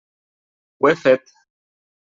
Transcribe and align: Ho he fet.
Ho 0.79 0.91
he 0.91 0.95
fet. 1.05 1.35